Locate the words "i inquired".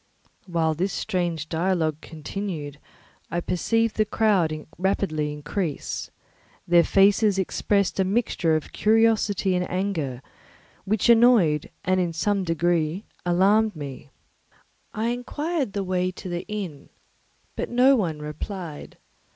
14.91-15.73